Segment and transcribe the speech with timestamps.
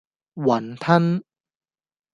[0.33, 1.21] 雲吞